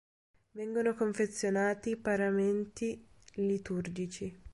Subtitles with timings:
[0.53, 4.35] Vengono confezionati paramenti liturgici.